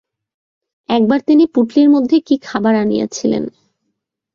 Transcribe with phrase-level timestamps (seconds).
[0.89, 3.43] একবার তিনি পুঁটুলির মধ্যে কি খাবার আনিয়াছিলেন।